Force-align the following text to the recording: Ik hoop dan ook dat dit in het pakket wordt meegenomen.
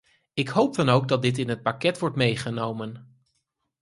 Ik 0.33 0.47
hoop 0.49 0.75
dan 0.75 0.89
ook 0.89 1.07
dat 1.07 1.21
dit 1.21 1.37
in 1.37 1.49
het 1.49 1.61
pakket 1.61 1.99
wordt 1.99 2.15
meegenomen. 2.15 3.21